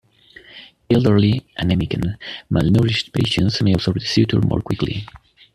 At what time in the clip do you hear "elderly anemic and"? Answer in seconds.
0.89-2.17